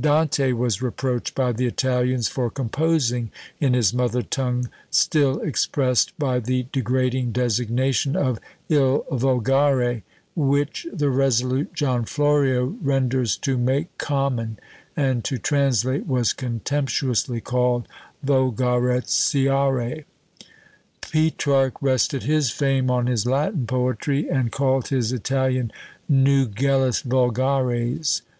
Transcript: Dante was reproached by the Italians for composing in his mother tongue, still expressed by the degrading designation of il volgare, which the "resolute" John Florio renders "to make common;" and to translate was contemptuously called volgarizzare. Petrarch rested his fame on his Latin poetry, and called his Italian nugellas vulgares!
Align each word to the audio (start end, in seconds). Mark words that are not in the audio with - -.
Dante 0.00 0.50
was 0.50 0.82
reproached 0.82 1.36
by 1.36 1.52
the 1.52 1.64
Italians 1.66 2.26
for 2.26 2.50
composing 2.50 3.30
in 3.60 3.72
his 3.72 3.94
mother 3.94 4.20
tongue, 4.20 4.68
still 4.90 5.38
expressed 5.40 6.12
by 6.18 6.40
the 6.40 6.66
degrading 6.72 7.30
designation 7.30 8.16
of 8.16 8.40
il 8.68 9.04
volgare, 9.12 10.02
which 10.34 10.88
the 10.92 11.08
"resolute" 11.08 11.72
John 11.72 12.04
Florio 12.04 12.74
renders 12.82 13.36
"to 13.36 13.56
make 13.56 13.96
common;" 13.96 14.58
and 14.96 15.22
to 15.22 15.38
translate 15.38 16.04
was 16.04 16.32
contemptuously 16.32 17.40
called 17.40 17.86
volgarizzare. 18.26 20.04
Petrarch 21.00 21.80
rested 21.80 22.24
his 22.24 22.50
fame 22.50 22.90
on 22.90 23.06
his 23.06 23.24
Latin 23.24 23.68
poetry, 23.68 24.28
and 24.28 24.50
called 24.50 24.88
his 24.88 25.12
Italian 25.12 25.70
nugellas 26.08 27.02
vulgares! 27.02 28.22